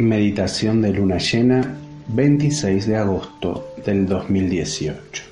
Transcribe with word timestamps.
Meditación 0.00 0.80
de 0.80 0.94
luna 0.94 1.18
llena 1.18 1.76
26 2.08 2.86
de 2.86 2.96
agosto 2.96 3.74
del 3.84 4.06
2018. 4.06 5.24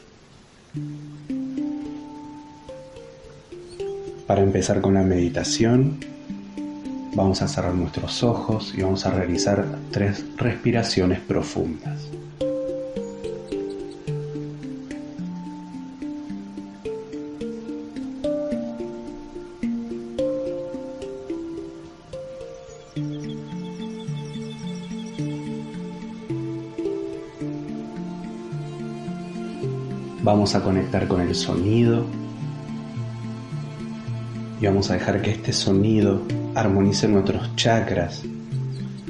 Para 4.27 4.43
empezar 4.43 4.83
con 4.83 4.93
la 4.93 5.03
meditación, 5.03 5.97
vamos 7.15 7.41
a 7.41 7.49
cerrar 7.49 7.75
nuestros 7.75 8.23
ojos 8.23 8.75
y 8.77 8.83
vamos 8.83 9.07
a 9.07 9.11
realizar 9.11 9.65
tres 9.91 10.23
respiraciones 10.37 11.21
profundas. 11.21 12.18
Vamos 30.39 30.55
a 30.55 30.63
conectar 30.63 31.09
con 31.09 31.21
el 31.21 31.35
sonido 31.35 32.05
y 34.61 34.67
vamos 34.67 34.89
a 34.89 34.95
dejar 34.95 35.21
que 35.21 35.33
este 35.33 35.53
sonido 35.53 36.23
armonice 36.55 37.09
nuestros 37.09 37.57
chakras 37.57 38.23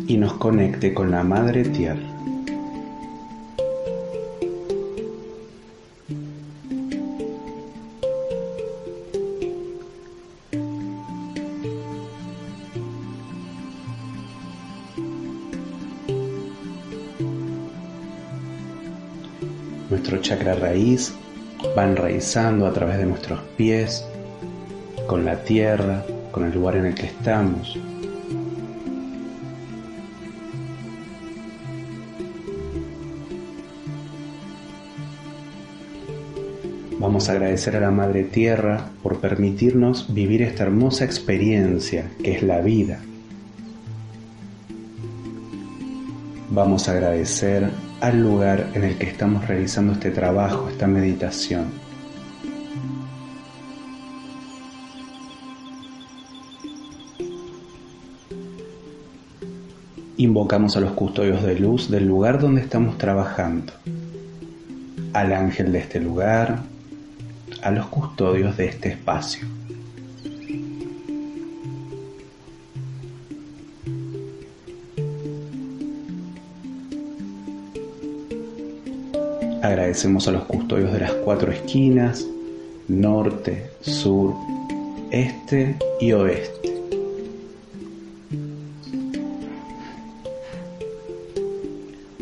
y 0.06 0.17
nos 0.17 0.33
conecte 0.33 0.95
con 0.95 1.11
la 1.11 1.23
Madre 1.25 1.65
Tierra. 1.65 2.01
Nuestro 19.91 20.23
chakra 20.23 20.55
raíz 20.55 21.17
va 21.79 21.84
enraizando 21.84 22.67
a 22.67 22.73
través 22.73 22.98
de 22.98 23.07
nuestros 23.07 23.41
pies, 23.57 24.05
con 25.07 25.25
la 25.25 25.45
tierra, 25.45 26.05
con 26.33 26.45
el 26.45 26.53
lugar 26.53 26.75
en 26.75 26.87
el 26.87 26.95
que 26.97 27.07
estamos. 27.07 27.79
Vamos 36.99 37.29
a 37.29 37.33
agradecer 37.33 37.77
a 37.77 37.81
la 37.81 37.93
Madre 37.93 38.25
Tierra 38.25 38.89
por 39.01 39.21
permitirnos 39.21 40.12
vivir 40.12 40.43
esta 40.43 40.65
hermosa 40.65 41.05
experiencia 41.05 42.11
que 42.25 42.33
es 42.33 42.43
la 42.43 42.61
vida. 42.61 42.99
Vamos 46.51 46.89
a 46.89 46.93
agradecer 46.93 47.71
al 48.00 48.20
lugar 48.20 48.68
en 48.74 48.84
el 48.84 48.96
que 48.96 49.06
estamos 49.06 49.46
realizando 49.48 49.92
este 49.92 50.10
trabajo, 50.10 50.68
esta 50.68 50.86
meditación. 50.86 51.66
Invocamos 60.16 60.76
a 60.76 60.81
los 60.81 60.92
custodios 60.92 61.42
de 61.42 61.58
luz 61.58 61.91
del 61.91 62.06
lugar 62.06 62.41
donde 62.41 62.60
estamos 62.60 62.98
trabajando, 62.98 63.72
al 65.12 65.32
ángel 65.32 65.72
de 65.72 65.78
este 65.78 66.00
lugar, 66.00 66.60
a 67.62 67.70
los 67.70 67.87
custodios 67.87 68.56
de 68.56 68.66
este 68.66 68.88
espacio. 68.91 69.57
Agradecemos 79.88 80.28
a 80.28 80.32
los 80.32 80.44
custodios 80.44 80.93
de 80.93 81.00
las 81.00 81.12
cuatro 81.12 81.50
esquinas, 81.50 82.26
norte, 82.88 83.71
sur, 83.81 84.34
este 85.10 85.76
y 85.99 86.12
oeste. 86.12 86.75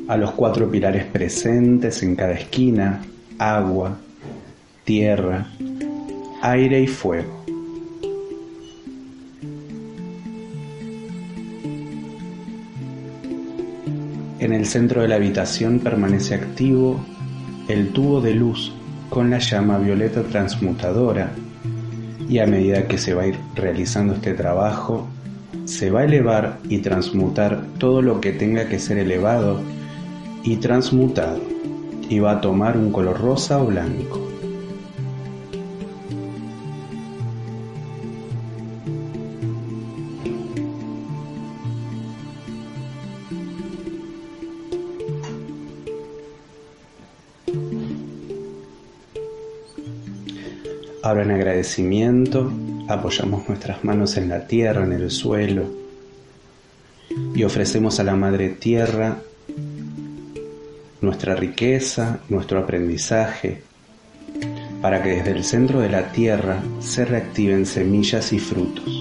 A 0.06 0.16
los 0.16 0.30
cuatro 0.30 0.70
pilares 0.70 1.06
presentes 1.06 2.04
en 2.04 2.14
cada 2.14 2.34
esquina, 2.34 3.02
agua, 3.36 3.98
tierra, 4.84 5.48
aire 6.42 6.82
y 6.82 6.86
fuego. 6.86 7.44
En 14.38 14.52
el 14.52 14.66
centro 14.66 15.02
de 15.02 15.08
la 15.08 15.16
habitación 15.16 15.80
permanece 15.80 16.36
activo 16.36 17.04
el 17.68 17.88
tubo 17.92 18.20
de 18.20 18.34
luz 18.34 18.72
con 19.10 19.30
la 19.30 19.38
llama 19.38 19.78
violeta 19.78 20.22
transmutadora 20.22 21.32
y 22.28 22.38
a 22.38 22.46
medida 22.46 22.86
que 22.86 22.98
se 22.98 23.14
va 23.14 23.22
a 23.22 23.26
ir 23.28 23.36
realizando 23.54 24.14
este 24.14 24.34
trabajo, 24.34 25.06
se 25.64 25.90
va 25.90 26.00
a 26.00 26.04
elevar 26.04 26.58
y 26.68 26.78
transmutar 26.78 27.64
todo 27.78 28.02
lo 28.02 28.20
que 28.20 28.32
tenga 28.32 28.68
que 28.68 28.78
ser 28.78 28.98
elevado 28.98 29.60
y 30.42 30.56
transmutado 30.56 31.40
y 32.08 32.18
va 32.20 32.32
a 32.32 32.40
tomar 32.40 32.76
un 32.76 32.92
color 32.92 33.20
rosa 33.20 33.60
o 33.60 33.66
blanco. 33.66 34.35
Ahora 51.06 51.22
en 51.22 51.30
agradecimiento 51.30 52.52
apoyamos 52.88 53.48
nuestras 53.48 53.84
manos 53.84 54.16
en 54.16 54.28
la 54.28 54.48
tierra, 54.48 54.82
en 54.82 54.92
el 54.92 55.12
suelo 55.12 55.62
y 57.32 57.44
ofrecemos 57.44 58.00
a 58.00 58.02
la 58.02 58.16
Madre 58.16 58.48
Tierra 58.48 59.18
nuestra 61.00 61.36
riqueza, 61.36 62.18
nuestro 62.28 62.58
aprendizaje, 62.58 63.62
para 64.82 65.00
que 65.00 65.10
desde 65.10 65.30
el 65.30 65.44
centro 65.44 65.78
de 65.78 65.90
la 65.90 66.10
tierra 66.10 66.60
se 66.80 67.04
reactiven 67.04 67.66
semillas 67.66 68.32
y 68.32 68.40
frutos. 68.40 68.95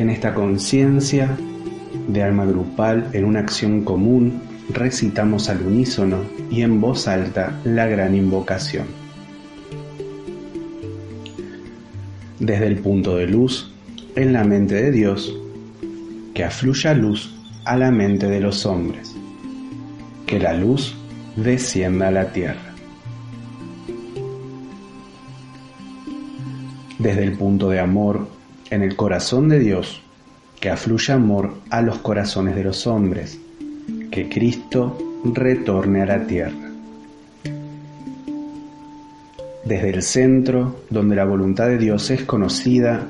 En 0.00 0.08
esta 0.08 0.32
conciencia 0.32 1.36
de 2.08 2.22
alma 2.22 2.46
grupal, 2.46 3.10
en 3.12 3.26
una 3.26 3.40
acción 3.40 3.84
común, 3.84 4.40
recitamos 4.72 5.50
al 5.50 5.60
unísono 5.60 6.24
y 6.50 6.62
en 6.62 6.80
voz 6.80 7.06
alta 7.06 7.60
la 7.64 7.86
gran 7.86 8.14
invocación. 8.14 8.86
Desde 12.38 12.66
el 12.66 12.78
punto 12.78 13.16
de 13.16 13.26
luz, 13.26 13.74
en 14.16 14.32
la 14.32 14.42
mente 14.42 14.76
de 14.76 14.90
Dios, 14.90 15.36
que 16.32 16.44
afluya 16.44 16.94
luz 16.94 17.38
a 17.66 17.76
la 17.76 17.90
mente 17.90 18.26
de 18.26 18.40
los 18.40 18.64
hombres, 18.64 19.14
que 20.24 20.38
la 20.38 20.54
luz 20.54 20.96
descienda 21.36 22.08
a 22.08 22.10
la 22.10 22.32
tierra. 22.32 22.72
Desde 26.98 27.22
el 27.22 27.36
punto 27.36 27.68
de 27.68 27.80
amor, 27.80 28.39
en 28.70 28.82
el 28.82 28.96
corazón 28.96 29.48
de 29.48 29.58
Dios, 29.58 30.02
que 30.60 30.70
afluya 30.70 31.14
amor 31.14 31.54
a 31.70 31.82
los 31.82 31.98
corazones 31.98 32.54
de 32.54 32.64
los 32.64 32.86
hombres, 32.86 33.38
que 34.10 34.28
Cristo 34.28 34.96
retorne 35.24 36.02
a 36.02 36.06
la 36.06 36.26
tierra. 36.26 36.70
Desde 39.64 39.90
el 39.90 40.02
centro, 40.02 40.76
donde 40.90 41.16
la 41.16 41.24
voluntad 41.24 41.66
de 41.66 41.78
Dios 41.78 42.10
es 42.10 42.24
conocida, 42.24 43.06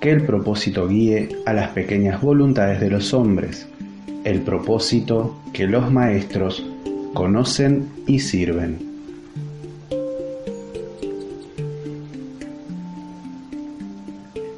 que 0.00 0.10
el 0.10 0.22
propósito 0.22 0.86
guíe 0.88 1.28
a 1.46 1.52
las 1.52 1.70
pequeñas 1.70 2.20
voluntades 2.20 2.80
de 2.80 2.90
los 2.90 3.14
hombres, 3.14 3.66
el 4.24 4.42
propósito 4.42 5.36
que 5.52 5.66
los 5.66 5.90
maestros 5.90 6.64
conocen 7.14 7.88
y 8.06 8.20
sirven. 8.20 8.95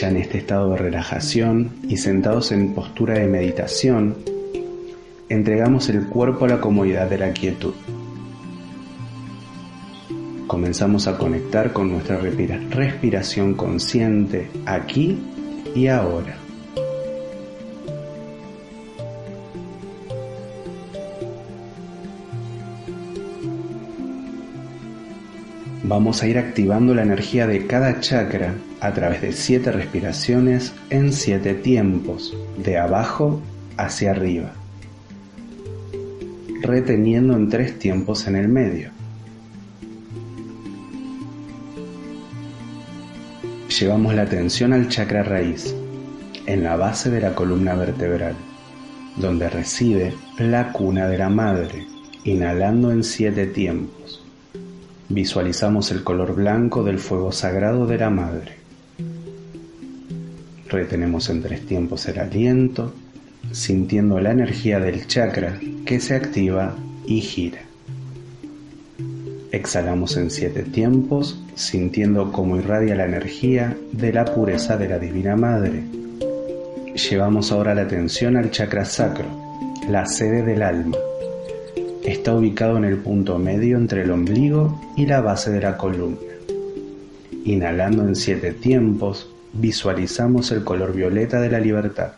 Ya 0.00 0.10
en 0.10 0.18
este 0.18 0.38
estado 0.38 0.70
de 0.70 0.76
relajación 0.76 1.72
y 1.88 1.96
sentados 1.96 2.52
en 2.52 2.72
postura 2.72 3.14
de 3.14 3.26
meditación, 3.26 4.14
entregamos 5.28 5.88
el 5.88 6.06
cuerpo 6.06 6.44
a 6.44 6.48
la 6.48 6.60
comodidad 6.60 7.10
de 7.10 7.18
la 7.18 7.32
quietud. 7.32 7.74
Comenzamos 10.46 11.08
a 11.08 11.18
conectar 11.18 11.72
con 11.72 11.90
nuestra 11.90 12.16
respiración 12.16 13.54
consciente 13.54 14.48
aquí 14.66 15.18
y 15.74 15.88
ahora. 15.88 16.37
Vamos 25.88 26.22
a 26.22 26.26
ir 26.26 26.36
activando 26.36 26.94
la 26.94 27.00
energía 27.00 27.46
de 27.46 27.66
cada 27.66 27.98
chakra 28.00 28.52
a 28.80 28.92
través 28.92 29.22
de 29.22 29.32
siete 29.32 29.72
respiraciones 29.72 30.74
en 30.90 31.14
siete 31.14 31.54
tiempos, 31.54 32.36
de 32.58 32.76
abajo 32.76 33.40
hacia 33.78 34.10
arriba, 34.10 34.52
reteniendo 36.60 37.34
en 37.34 37.48
tres 37.48 37.78
tiempos 37.78 38.26
en 38.26 38.36
el 38.36 38.48
medio. 38.48 38.90
Llevamos 43.80 44.14
la 44.14 44.22
atención 44.22 44.74
al 44.74 44.90
chakra 44.90 45.22
raíz, 45.22 45.74
en 46.44 46.64
la 46.64 46.76
base 46.76 47.08
de 47.08 47.22
la 47.22 47.34
columna 47.34 47.74
vertebral, 47.74 48.34
donde 49.16 49.48
reside 49.48 50.12
la 50.38 50.70
cuna 50.70 51.08
de 51.08 51.16
la 51.16 51.30
madre, 51.30 51.86
inhalando 52.24 52.92
en 52.92 53.02
siete 53.02 53.46
tiempos 53.46 54.27
Visualizamos 55.10 55.90
el 55.90 56.04
color 56.04 56.34
blanco 56.34 56.84
del 56.84 56.98
fuego 56.98 57.32
sagrado 57.32 57.86
de 57.86 57.96
la 57.96 58.10
Madre. 58.10 58.56
Retenemos 60.68 61.30
en 61.30 61.40
tres 61.40 61.64
tiempos 61.64 62.06
el 62.08 62.18
aliento, 62.18 62.92
sintiendo 63.50 64.20
la 64.20 64.32
energía 64.32 64.80
del 64.80 65.06
chakra 65.06 65.58
que 65.86 65.98
se 66.00 66.14
activa 66.14 66.76
y 67.06 67.22
gira. 67.22 67.60
Exhalamos 69.50 70.18
en 70.18 70.30
siete 70.30 70.62
tiempos, 70.62 71.42
sintiendo 71.54 72.30
cómo 72.30 72.58
irradia 72.58 72.94
la 72.94 73.06
energía 73.06 73.78
de 73.92 74.12
la 74.12 74.26
pureza 74.26 74.76
de 74.76 74.88
la 74.90 74.98
Divina 74.98 75.36
Madre. 75.36 75.84
Llevamos 76.94 77.50
ahora 77.50 77.74
la 77.74 77.82
atención 77.82 78.36
al 78.36 78.50
chakra 78.50 78.84
sacro, 78.84 79.24
la 79.88 80.04
sede 80.04 80.42
del 80.42 80.60
alma 80.60 80.98
Está 82.08 82.34
ubicado 82.34 82.78
en 82.78 82.84
el 82.84 82.96
punto 82.96 83.38
medio 83.38 83.76
entre 83.76 84.04
el 84.04 84.10
ombligo 84.10 84.80
y 84.96 85.04
la 85.04 85.20
base 85.20 85.50
de 85.50 85.60
la 85.60 85.76
columna. 85.76 86.16
Inhalando 87.44 88.02
en 88.08 88.16
siete 88.16 88.54
tiempos, 88.54 89.28
visualizamos 89.52 90.50
el 90.50 90.64
color 90.64 90.94
violeta 90.94 91.38
de 91.38 91.50
la 91.50 91.60
libertad. 91.60 92.12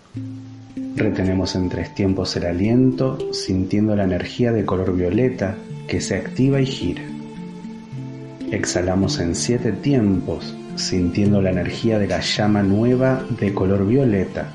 Retenemos 0.95 1.57
en 1.57 1.69
tres 1.69 1.93
tiempos 1.93 2.37
el 2.37 2.47
aliento, 2.47 3.19
sintiendo 3.33 3.97
la 3.97 4.05
energía 4.05 4.53
de 4.53 4.65
color 4.65 4.95
violeta 4.95 5.57
que 5.89 6.01
se 6.01 6.15
activa 6.15 6.61
y 6.61 6.67
gira. 6.67 7.03
Exhalamos 8.53 9.19
en 9.19 9.35
siete 9.35 9.73
tiempos, 9.73 10.57
sintiendo 10.77 11.43
la 11.43 11.51
energía 11.51 11.99
de 11.99 12.07
la 12.07 12.21
llama 12.21 12.63
nueva 12.63 13.25
de 13.41 13.53
color 13.53 13.85
violeta. 13.85 14.53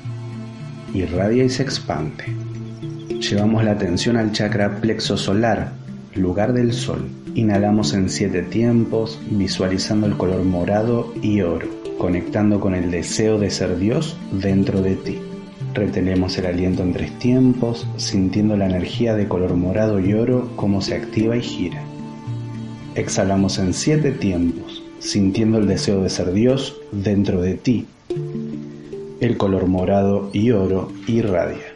Irradia 0.94 1.44
y 1.44 1.50
se 1.50 1.62
expande. 1.62 2.45
Llevamos 3.28 3.64
la 3.64 3.72
atención 3.72 4.16
al 4.16 4.30
chakra 4.30 4.76
plexo 4.80 5.16
solar, 5.16 5.72
lugar 6.14 6.52
del 6.52 6.72
sol. 6.72 7.08
Inhalamos 7.34 7.92
en 7.92 8.08
siete 8.08 8.42
tiempos, 8.42 9.18
visualizando 9.28 10.06
el 10.06 10.16
color 10.16 10.44
morado 10.44 11.12
y 11.22 11.40
oro, 11.40 11.66
conectando 11.98 12.60
con 12.60 12.76
el 12.76 12.92
deseo 12.92 13.36
de 13.40 13.50
ser 13.50 13.78
Dios 13.78 14.16
dentro 14.30 14.80
de 14.80 14.94
ti. 14.94 15.18
Retenemos 15.74 16.38
el 16.38 16.46
aliento 16.46 16.84
en 16.84 16.92
tres 16.92 17.18
tiempos, 17.18 17.84
sintiendo 17.96 18.56
la 18.56 18.66
energía 18.66 19.16
de 19.16 19.26
color 19.26 19.56
morado 19.56 19.98
y 19.98 20.14
oro 20.14 20.52
como 20.54 20.80
se 20.80 20.94
activa 20.94 21.36
y 21.36 21.42
gira. 21.42 21.82
Exhalamos 22.94 23.58
en 23.58 23.74
siete 23.74 24.12
tiempos, 24.12 24.84
sintiendo 25.00 25.58
el 25.58 25.66
deseo 25.66 26.00
de 26.00 26.10
ser 26.10 26.32
Dios 26.32 26.76
dentro 26.92 27.40
de 27.40 27.54
ti. 27.54 27.86
El 29.18 29.36
color 29.36 29.66
morado 29.66 30.30
y 30.32 30.52
oro 30.52 30.92
irradia. 31.08 31.75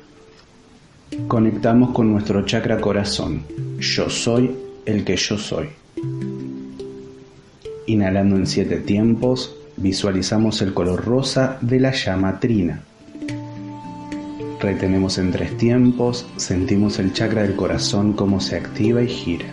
Conectamos 1.27 1.91
con 1.91 2.13
nuestro 2.13 2.45
chakra 2.45 2.81
corazón. 2.81 3.43
Yo 3.81 4.09
soy 4.09 4.55
el 4.87 5.05
que 5.05 5.17
yo 5.17 5.37
soy. 5.37 5.69
Inhalando 7.87 8.37
en 8.37 8.47
siete 8.47 8.77
tiempos, 8.77 9.57
visualizamos 9.77 10.63
el 10.63 10.73
color 10.73 11.05
rosa 11.05 11.59
de 11.63 11.81
la 11.81 11.91
llama 11.91 12.39
trina. 12.39 12.83
Retenemos 14.61 15.19
en 15.19 15.33
tres 15.33 15.57
tiempos, 15.57 16.27
sentimos 16.37 17.01
el 17.01 17.13
chakra 17.13 17.43
del 17.43 17.57
corazón 17.57 18.13
como 18.13 18.41
se 18.41 18.57
activa 18.57 19.03
y 19.03 19.09
gira. 19.09 19.47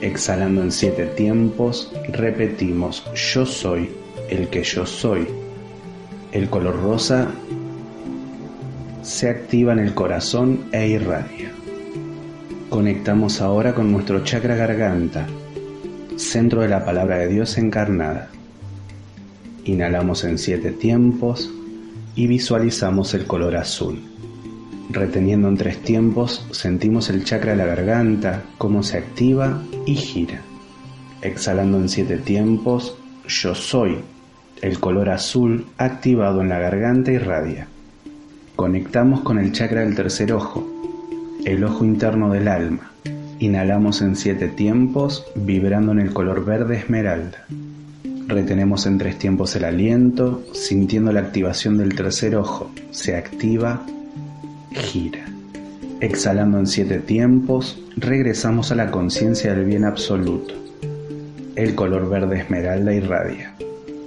Exhalando 0.00 0.60
en 0.60 0.72
siete 0.72 1.06
tiempos, 1.06 1.92
repetimos 2.08 3.04
yo 3.14 3.46
soy 3.46 3.90
el 4.28 4.48
que 4.48 4.64
yo 4.64 4.84
soy 4.84 5.43
el 6.34 6.50
color 6.50 6.82
rosa 6.82 7.28
se 9.02 9.30
activa 9.30 9.72
en 9.72 9.78
el 9.78 9.94
corazón 9.94 10.64
e 10.72 10.88
irradia. 10.88 11.52
Conectamos 12.68 13.40
ahora 13.40 13.72
con 13.72 13.92
nuestro 13.92 14.24
chakra 14.24 14.56
garganta, 14.56 15.28
centro 16.16 16.62
de 16.62 16.68
la 16.68 16.84
palabra 16.84 17.18
de 17.18 17.28
Dios 17.28 17.56
encarnada. 17.56 18.30
Inhalamos 19.64 20.24
en 20.24 20.38
siete 20.38 20.72
tiempos 20.72 21.52
y 22.16 22.26
visualizamos 22.26 23.14
el 23.14 23.26
color 23.26 23.56
azul. 23.56 24.02
Reteniendo 24.90 25.46
en 25.46 25.56
tres 25.56 25.80
tiempos, 25.82 26.44
sentimos 26.50 27.10
el 27.10 27.22
chakra 27.22 27.52
de 27.52 27.58
la 27.58 27.66
garganta, 27.66 28.42
cómo 28.58 28.82
se 28.82 28.98
activa 28.98 29.62
y 29.86 29.94
gira. 29.94 30.42
Exhalando 31.22 31.78
en 31.78 31.88
siete 31.88 32.18
tiempos, 32.18 32.98
yo 33.28 33.54
soy 33.54 33.98
el 34.62 34.80
color 34.80 35.10
azul 35.10 35.66
activado 35.78 36.40
en 36.40 36.48
la 36.48 36.58
garganta 36.58 37.12
irradia. 37.12 37.68
Conectamos 38.56 39.20
con 39.20 39.38
el 39.38 39.52
chakra 39.52 39.80
del 39.80 39.94
tercer 39.94 40.32
ojo, 40.32 40.66
el 41.44 41.64
ojo 41.64 41.84
interno 41.84 42.32
del 42.32 42.48
alma. 42.48 42.92
Inhalamos 43.40 44.00
en 44.00 44.16
siete 44.16 44.48
tiempos, 44.48 45.26
vibrando 45.34 45.92
en 45.92 46.00
el 46.00 46.12
color 46.12 46.44
verde 46.44 46.76
esmeralda. 46.76 47.44
Retenemos 48.26 48.86
en 48.86 48.96
tres 48.96 49.18
tiempos 49.18 49.54
el 49.56 49.64
aliento, 49.64 50.42
sintiendo 50.54 51.12
la 51.12 51.20
activación 51.20 51.76
del 51.76 51.94
tercer 51.94 52.36
ojo. 52.36 52.70
Se 52.90 53.16
activa, 53.16 53.84
gira. 54.70 55.26
Exhalando 56.00 56.58
en 56.58 56.66
siete 56.66 57.00
tiempos, 57.00 57.82
regresamos 57.96 58.72
a 58.72 58.76
la 58.76 58.90
conciencia 58.90 59.54
del 59.54 59.64
bien 59.64 59.84
absoluto. 59.84 60.54
El 61.54 61.74
color 61.74 62.08
verde 62.08 62.38
esmeralda 62.38 62.94
irradia. 62.94 63.54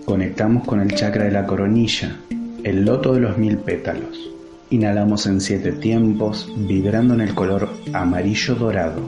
Conectamos 0.07 0.65
con 0.65 0.79
el 0.79 0.95
chakra 0.95 1.25
de 1.25 1.31
la 1.31 1.45
coronilla, 1.45 2.15
el 2.63 2.85
loto 2.85 3.13
de 3.13 3.19
los 3.19 3.37
mil 3.37 3.57
pétalos. 3.57 4.31
Inhalamos 4.69 5.25
en 5.25 5.41
siete 5.41 5.73
tiempos, 5.73 6.49
vibrando 6.55 7.13
en 7.13 7.19
el 7.19 7.35
color 7.35 7.67
amarillo 7.91 8.55
dorado. 8.55 9.01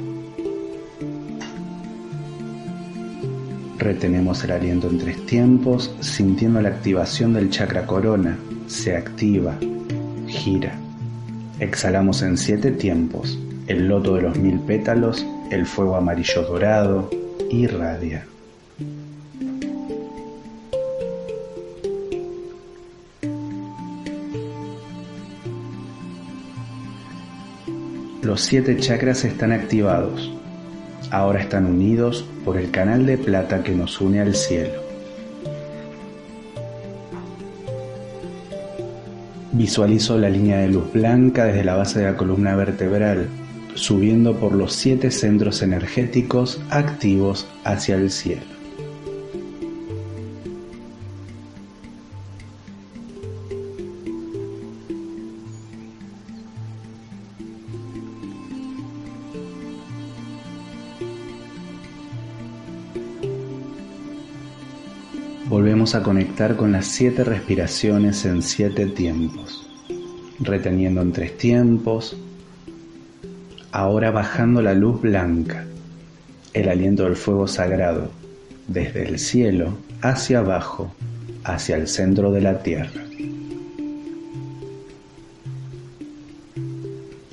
Retenemos 3.78 4.44
el 4.44 4.52
aliento 4.52 4.90
en 4.90 4.98
tres 4.98 5.26
tiempos, 5.26 5.96
sintiendo 6.02 6.62
la 6.62 6.68
activación 6.68 7.34
del 7.34 7.50
chakra 7.50 7.86
corona. 7.86 8.38
Se 8.68 8.98
activa, 8.98 9.56
gira. 10.28 10.78
Exhalamos 11.62 12.22
en 12.24 12.36
siete 12.36 12.72
tiempos, 12.72 13.40
el 13.68 13.88
loto 13.88 14.16
de 14.16 14.24
los 14.24 14.38
mil 14.38 14.60
pétalos, 14.60 15.26
el 15.50 15.66
fuego 15.66 15.96
amarillo 15.96 16.42
dorado, 16.42 17.10
irradia. 17.50 18.26
Los 28.30 28.42
siete 28.42 28.78
chakras 28.78 29.26
están 29.26 29.52
activados. 29.52 30.32
Ahora 31.10 31.42
están 31.42 31.66
unidos 31.66 32.24
por 32.46 32.58
el 32.58 32.70
canal 32.70 33.08
de 33.08 33.18
plata 33.18 33.64
que 33.64 33.72
nos 33.72 34.00
une 34.00 34.20
al 34.20 34.36
cielo. 34.36 34.84
Visualizo 39.52 40.20
la 40.20 40.30
línea 40.30 40.60
de 40.60 40.68
luz 40.68 40.94
blanca 40.94 41.46
desde 41.46 41.64
la 41.64 41.76
base 41.76 42.02
de 42.02 42.06
la 42.06 42.18
columna 42.18 42.56
vertebral, 42.56 43.30
subiendo 43.74 44.36
por 44.36 44.54
los 44.54 44.74
siete 44.74 45.10
centros 45.10 45.64
energéticos 45.64 46.62
activos 46.70 47.48
hacia 47.64 47.96
el 47.96 48.12
cielo. 48.12 48.59
Volvemos 65.90 66.08
a 66.08 66.12
conectar 66.12 66.56
con 66.56 66.72
las 66.72 66.86
siete 66.86 67.24
respiraciones 67.24 68.24
en 68.26 68.44
siete 68.44 68.86
tiempos, 68.86 69.68
reteniendo 70.40 71.02
en 71.02 71.12
tres 71.12 71.36
tiempos, 71.36 72.16
ahora 73.72 74.12
bajando 74.12 74.62
la 74.62 74.76
luz 74.76 75.02
blanca, 75.02 75.66
el 76.54 76.70
aliento 76.70 77.06
del 77.06 77.16
fuego 77.16 77.48
sagrado, 77.48 78.12
desde 78.68 79.08
el 79.08 79.18
cielo 79.18 79.80
hacia 80.04 80.40
abajo, 80.40 80.94
hacia 81.44 81.78
el 81.78 81.88
centro 81.88 82.32
de 82.32 82.42
la 82.42 82.62
tierra. 82.62 83.02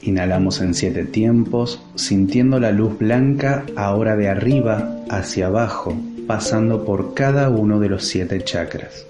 Inhalamos 0.07 0.61
en 0.61 0.75
siete 0.75 1.05
tiempos, 1.05 1.83
sintiendo 1.97 2.61
la 2.61 2.71
luz 2.71 2.97
blanca 2.97 3.65
ahora 3.75 4.15
de 4.15 4.29
arriba 4.29 5.03
hacia 5.11 5.49
abajo, 5.49 5.97
pasando 6.29 6.85
por 6.85 7.13
cada 7.13 7.51
uno 7.51 7.81
de 7.81 7.89
los 7.89 8.05
siete 8.05 8.41
chakras. 8.45 9.05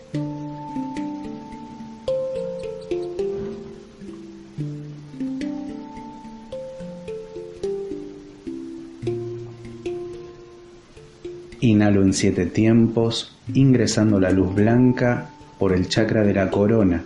Inhalo 11.60 12.00
en 12.04 12.14
siete 12.14 12.46
tiempos, 12.46 13.36
ingresando 13.52 14.18
la 14.18 14.30
luz 14.30 14.54
blanca 14.54 15.28
por 15.58 15.74
el 15.74 15.88
chakra 15.88 16.22
de 16.22 16.32
la 16.32 16.50
corona. 16.50 17.04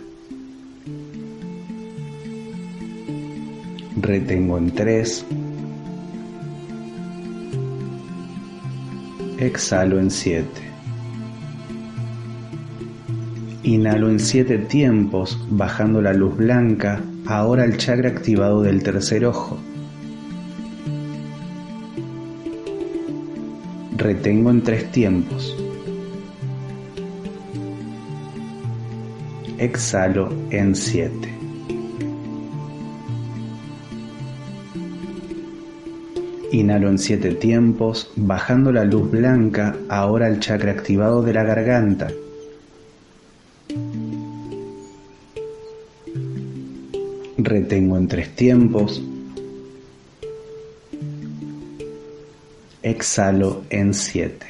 Retengo 4.01 4.57
en 4.57 4.71
tres. 4.71 5.25
exhalo 9.41 9.99
en 9.99 10.11
siete. 10.11 10.61
Inhalo 13.63 14.09
en 14.09 14.19
siete 14.19 14.57
tiempos, 14.59 15.39
bajando 15.49 16.01
la 16.01 16.13
luz 16.13 16.37
blanca, 16.37 17.01
ahora 17.25 17.65
el 17.65 17.77
chakra 17.77 18.09
activado 18.09 18.61
del 18.61 18.83
tercer 18.83 19.25
ojo. 19.25 19.57
Retengo 23.97 24.51
en 24.51 24.61
tres 24.61 24.91
tiempos. 24.91 25.55
Exhalo 29.57 30.33
en 30.49 30.75
siete. 30.75 31.40
Inhalo 36.51 36.89
en 36.89 36.99
siete 36.99 37.33
tiempos, 37.33 38.11
bajando 38.17 38.73
la 38.73 38.83
luz 38.83 39.09
blanca 39.09 39.77
ahora 39.87 40.25
al 40.25 40.41
chakra 40.41 40.71
activado 40.73 41.23
de 41.23 41.33
la 41.33 41.43
garganta. 41.43 42.09
Retengo 47.37 47.97
en 47.97 48.07
tres 48.09 48.35
tiempos. 48.35 49.01
Exhalo 52.83 53.63
en 53.69 53.93
siete. 53.93 54.47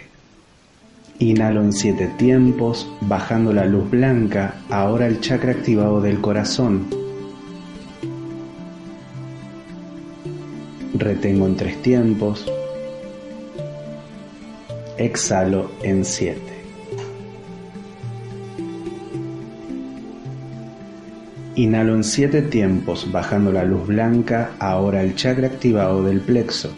Inhalo 1.19 1.61
en 1.61 1.71
siete 1.71 2.09
tiempos, 2.17 2.89
bajando 3.01 3.53
la 3.53 3.65
luz 3.65 3.87
blanca 3.91 4.55
ahora 4.71 5.05
al 5.05 5.19
chakra 5.19 5.51
activado 5.51 6.01
del 6.01 6.19
corazón. 6.19 7.00
Retengo 10.93 11.45
en 11.45 11.55
tres 11.55 11.81
tiempos, 11.81 12.45
exhalo 14.97 15.71
en 15.83 16.05
siete. 16.05 16.61
Inhalo 21.55 21.95
en 21.95 22.03
siete 22.03 22.41
tiempos 22.41 23.11
bajando 23.11 23.51
la 23.51 23.63
luz 23.63 23.85
blanca 23.87 24.51
ahora 24.59 25.03
el 25.03 25.15
chakra 25.15 25.47
activado 25.47 26.03
del 26.03 26.21
plexo. 26.21 26.71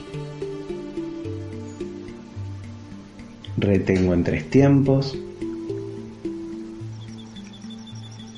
Retengo 3.58 4.14
en 4.14 4.24
tres 4.24 4.50
tiempos. 4.50 5.18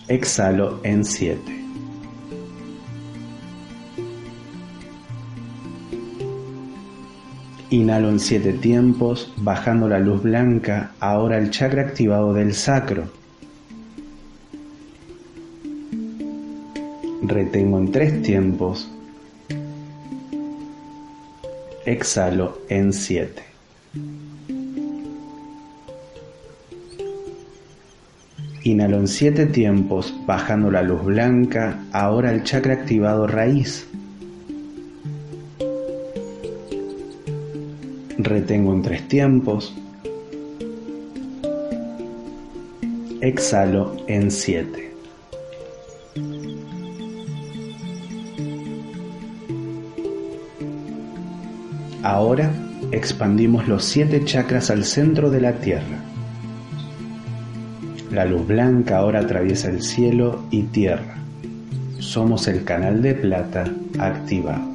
Exhalo 0.07 0.81
en 0.83 1.03
siete. 1.03 1.54
Inhalo 7.75 8.07
en 8.07 8.21
siete 8.21 8.53
tiempos, 8.53 9.33
bajando 9.35 9.89
la 9.89 9.99
luz 9.99 10.23
blanca, 10.23 10.93
ahora 11.01 11.37
el 11.37 11.49
chakra 11.49 11.81
activado 11.81 12.33
del 12.33 12.53
sacro. 12.53 13.03
Retengo 17.21 17.77
en 17.79 17.91
tres 17.91 18.21
tiempos. 18.21 18.89
Exhalo 21.85 22.59
en 22.69 22.93
siete. 22.93 23.43
Inhalo 28.63 28.99
en 28.99 29.09
siete 29.09 29.47
tiempos, 29.47 30.15
bajando 30.25 30.71
la 30.71 30.81
luz 30.81 31.03
blanca, 31.03 31.83
ahora 31.91 32.31
el 32.31 32.43
chakra 32.45 32.73
activado 32.75 33.27
raíz. 33.27 33.85
Retengo 38.25 38.73
en 38.73 38.81
tres 38.81 39.07
tiempos, 39.07 39.73
exhalo 43.21 43.95
en 44.07 44.31
siete. 44.31 44.91
Ahora 52.03 52.51
expandimos 52.91 53.67
los 53.67 53.83
siete 53.83 54.23
chakras 54.25 54.69
al 54.69 54.85
centro 54.85 55.31
de 55.31 55.41
la 55.41 55.53
Tierra. 55.53 56.03
La 58.11 58.25
luz 58.25 58.45
blanca 58.47 58.99
ahora 58.99 59.21
atraviesa 59.21 59.69
el 59.69 59.81
cielo 59.81 60.43
y 60.51 60.63
tierra. 60.63 61.17
Somos 61.99 62.47
el 62.47 62.63
canal 62.63 63.01
de 63.01 63.15
plata 63.15 63.65
activado. 63.97 64.74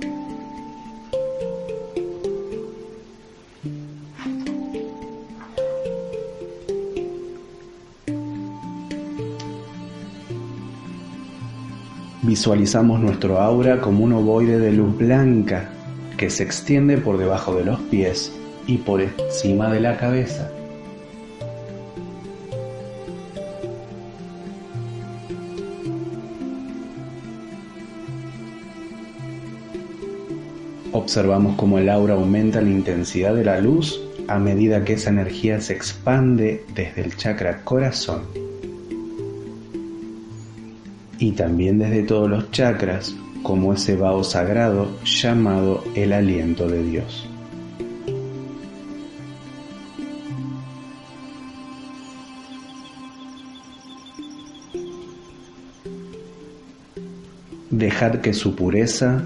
Visualizamos 12.22 13.00
nuestro 13.00 13.40
aura 13.40 13.80
como 13.80 14.04
un 14.04 14.12
ovoide 14.12 14.58
de 14.58 14.72
luz 14.72 14.94
blanca 14.98 15.70
que 16.18 16.28
se 16.28 16.42
extiende 16.42 16.98
por 16.98 17.16
debajo 17.16 17.54
de 17.54 17.64
los 17.64 17.80
pies 17.80 18.30
y 18.66 18.76
por 18.76 19.00
encima 19.00 19.72
de 19.72 19.80
la 19.80 19.96
cabeza. 19.96 20.50
Observamos 30.92 31.56
cómo 31.56 31.78
el 31.78 31.88
aura 31.88 32.14
aumenta 32.14 32.60
la 32.60 32.68
intensidad 32.68 33.34
de 33.34 33.44
la 33.44 33.60
luz 33.62 33.98
a 34.28 34.38
medida 34.38 34.84
que 34.84 34.92
esa 34.92 35.08
energía 35.08 35.58
se 35.62 35.72
expande 35.72 36.66
desde 36.74 37.00
el 37.00 37.16
chakra 37.16 37.64
corazón 37.64 38.39
y 41.20 41.32
también 41.32 41.78
desde 41.78 42.02
todos 42.02 42.28
los 42.28 42.50
chakras 42.50 43.14
como 43.42 43.74
ese 43.74 43.94
vaho 43.94 44.24
sagrado 44.24 44.88
llamado 45.04 45.84
el 45.94 46.12
aliento 46.12 46.66
de 46.66 46.82
Dios. 46.82 47.28
Dejad 57.70 58.16
que 58.16 58.32
su 58.32 58.56
pureza, 58.56 59.22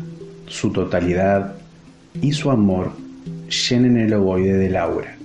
su 0.46 0.70
totalidad 0.70 1.56
y 2.20 2.32
su 2.32 2.50
amor 2.50 2.92
llenen 3.68 3.96
el 3.96 4.14
ovoide 4.14 4.54
del 4.54 4.76
aura. 4.76 5.16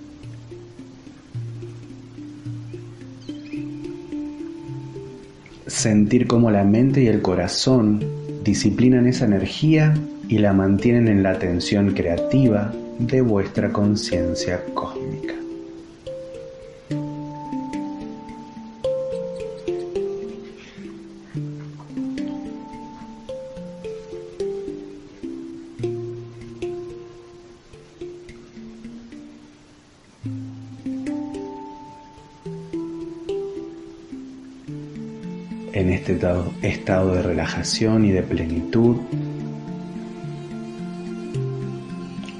Sentir 5.80 6.28
cómo 6.28 6.52
la 6.52 6.66
mente 6.66 7.02
y 7.02 7.08
el 7.08 7.22
corazón 7.22 8.04
disciplinan 8.44 9.08
esa 9.08 9.24
energía 9.24 9.94
y 10.28 10.38
la 10.40 10.52
mantienen 10.52 11.08
en 11.08 11.24
la 11.24 11.32
atención 11.32 11.94
creativa 11.94 12.74
de 13.00 13.22
vuestra 13.22 13.72
conciencia 13.72 14.62
cósmica. 14.74 15.39
De 36.90 37.22
relajación 37.22 38.04
y 38.04 38.10
de 38.10 38.24
plenitud, 38.24 38.98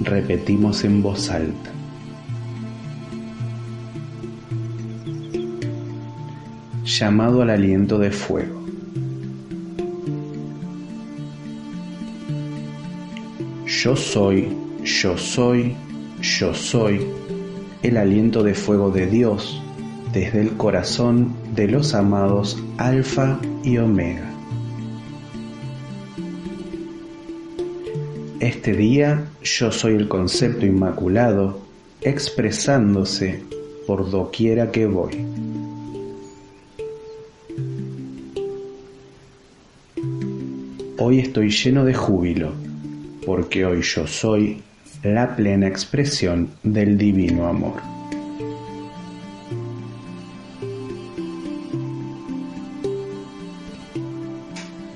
repetimos 0.00 0.82
en 0.82 1.02
voz 1.02 1.30
alta. 1.30 1.70
Llamado 6.84 7.42
al 7.42 7.50
aliento 7.50 7.96
de 8.00 8.10
fuego. 8.10 8.60
Yo 13.66 13.94
soy, 13.94 14.48
yo 14.82 15.16
soy, 15.16 15.76
yo 16.20 16.52
soy 16.54 17.06
el 17.84 17.96
aliento 17.96 18.42
de 18.42 18.54
fuego 18.54 18.90
de 18.90 19.06
Dios 19.06 19.62
desde 20.12 20.40
el 20.40 20.56
corazón 20.56 21.32
de 21.54 21.68
los 21.68 21.94
amados 21.94 22.60
Alfa 22.78 23.38
y 23.62 23.78
Omega. 23.78 24.29
Este 28.50 28.72
día 28.72 29.26
yo 29.44 29.70
soy 29.70 29.94
el 29.94 30.08
concepto 30.08 30.66
inmaculado 30.66 31.60
expresándose 32.00 33.44
por 33.86 34.10
doquiera 34.10 34.72
que 34.72 34.86
voy. 34.86 35.24
Hoy 40.98 41.20
estoy 41.20 41.50
lleno 41.50 41.84
de 41.84 41.94
júbilo, 41.94 42.50
porque 43.24 43.64
hoy 43.64 43.82
yo 43.82 44.08
soy 44.08 44.60
la 45.04 45.36
plena 45.36 45.68
expresión 45.68 46.50
del 46.64 46.98
divino 46.98 47.46
amor. 47.46 47.80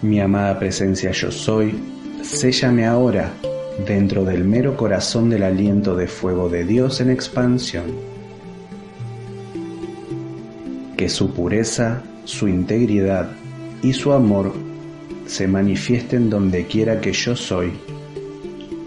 Mi 0.03 0.19
amada 0.19 0.59
presencia 0.59 1.13
yo 1.13 1.31
soy, 1.31 1.95
séllame 2.25 2.87
ahora 2.87 3.33
dentro 3.87 4.25
del 4.25 4.45
mero 4.45 4.77
corazón 4.77 5.29
del 5.31 5.43
aliento 5.43 5.95
de 5.95 6.07
fuego 6.07 6.49
de 6.49 6.65
Dios 6.65 7.01
en 7.01 7.11
expansión. 7.11 7.85
Que 10.97 11.09
su 11.09 11.33
pureza, 11.33 12.03
su 12.25 12.49
integridad 12.49 13.31
y 13.83 13.93
su 13.93 14.13
amor 14.13 14.53
se 15.27 15.47
manifiesten 15.47 16.31
donde 16.31 16.67
quiera 16.67 17.01
que 17.01 17.13
yo 17.13 17.37
soy, 17.37 17.73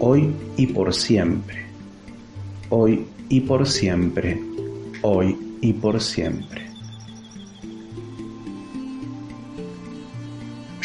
hoy 0.00 0.32
y 0.56 0.66
por 0.66 0.94
siempre, 0.94 1.66
hoy 2.70 3.06
y 3.28 3.40
por 3.40 3.68
siempre, 3.68 4.40
hoy 5.02 5.36
y 5.60 5.72
por 5.74 6.00
siempre. 6.00 6.67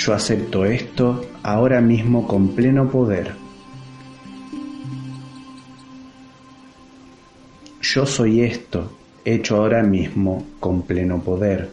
Yo 0.05 0.13
acepto 0.13 0.65
esto 0.65 1.25
ahora 1.43 1.79
mismo 1.79 2.27
con 2.27 2.49
pleno 2.49 2.89
poder. 2.89 3.31
Yo 7.81 8.05
soy 8.05 8.41
esto 8.41 8.91
hecho 9.23 9.55
ahora 9.55 9.81
mismo 9.81 10.45
con 10.59 10.81
pleno 10.81 11.21
poder. 11.21 11.71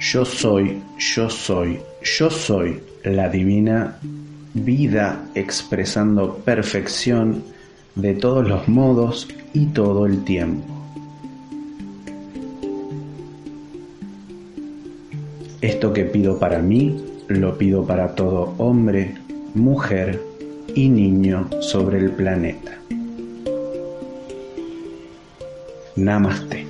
Yo 0.00 0.24
soy, 0.24 0.82
yo 0.98 1.30
soy, 1.30 1.78
yo 2.02 2.28
soy 2.28 2.80
la 3.04 3.28
divina 3.28 4.00
vida 4.52 5.28
expresando 5.36 6.38
perfección 6.38 7.44
de 7.94 8.14
todos 8.14 8.48
los 8.48 8.66
modos 8.66 9.28
y 9.52 9.66
todo 9.66 10.06
el 10.06 10.24
tiempo. 10.24 10.79
Esto 15.80 15.94
que 15.94 16.04
pido 16.04 16.38
para 16.38 16.58
mí, 16.58 17.02
lo 17.28 17.56
pido 17.56 17.86
para 17.86 18.14
todo 18.14 18.52
hombre, 18.58 19.14
mujer 19.54 20.20
y 20.74 20.90
niño 20.90 21.48
sobre 21.62 21.96
el 22.00 22.10
planeta. 22.10 22.72
Namaste. 25.96 26.69